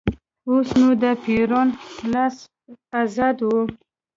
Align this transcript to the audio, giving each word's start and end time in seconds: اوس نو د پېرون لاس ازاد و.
اوس 0.49 0.67
نو 0.79 0.89
د 1.01 1.03
پېرون 1.23 1.67
لاس 2.13 2.35
ازاد 3.01 3.37
و. 3.41 3.49